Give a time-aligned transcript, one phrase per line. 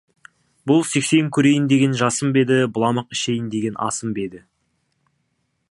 [0.69, 4.45] Бұл сексен көрейін деген жасым ба еді, быламық ішейін деген асым ба еді?